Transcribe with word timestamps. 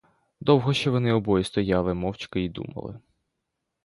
Довго 0.39 0.73
ще 0.73 0.89
вони 0.89 1.11
обоє 1.11 1.43
стояли 1.43 1.93
мовчки 1.93 2.41
й 2.41 2.49
думали. 2.49 2.99